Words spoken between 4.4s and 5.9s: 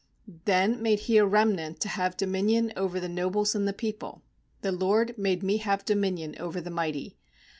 The LORD made me have